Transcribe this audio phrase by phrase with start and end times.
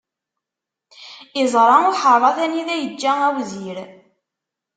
[1.41, 3.77] Iẓra uḥeṛṛat anida yiǧǧa awzir.